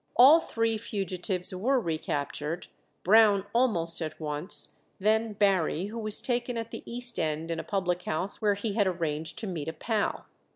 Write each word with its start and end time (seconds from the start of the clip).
All 0.15 0.39
three 0.39 0.79
fugitives 0.79 1.53
were 1.53 1.79
recaptured, 1.79 2.65
Brown 3.03 3.45
almost 3.53 4.01
at 4.01 4.19
once; 4.19 4.69
then 4.97 5.33
Barry, 5.33 5.85
who 5.89 5.99
was 5.99 6.23
taken 6.23 6.57
at 6.57 6.71
the 6.71 6.81
East 6.91 7.19
End 7.19 7.51
in 7.51 7.59
a 7.59 7.63
public 7.63 8.01
house 8.01 8.41
where 8.41 8.55
he 8.55 8.73
had 8.73 8.87
arranged 8.87 9.37
to 9.37 9.45
meet 9.45 9.67
a 9.67 9.73
pal. 9.73 10.25